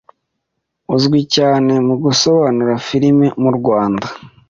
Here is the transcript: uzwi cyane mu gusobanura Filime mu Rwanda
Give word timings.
uzwi 0.95 1.19
cyane 1.35 1.73
mu 1.87 1.95
gusobanura 2.03 2.73
Filime 2.87 3.27
mu 3.41 3.49
Rwanda 3.57 4.07